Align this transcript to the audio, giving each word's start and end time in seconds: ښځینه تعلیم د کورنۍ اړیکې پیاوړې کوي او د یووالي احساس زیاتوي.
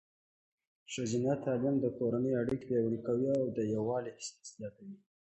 ښځینه 0.93 1.31
تعلیم 1.45 1.75
د 1.81 1.85
کورنۍ 1.97 2.33
اړیکې 2.41 2.65
پیاوړې 2.69 2.99
کوي 3.07 3.29
او 3.39 3.43
د 3.57 3.59
یووالي 3.73 4.09
احساس 4.13 4.47
زیاتوي. 4.59 4.95